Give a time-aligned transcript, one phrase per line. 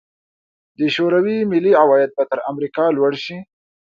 [0.79, 3.37] د شوروي ملي عواید به تر امریکا لوړ شي.